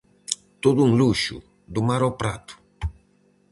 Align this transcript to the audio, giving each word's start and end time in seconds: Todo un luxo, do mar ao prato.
Todo 0.63 0.79
un 0.87 0.91
luxo, 1.01 1.37
do 1.73 1.81
mar 1.87 2.01
ao 2.03 2.17
prato. 2.21 2.53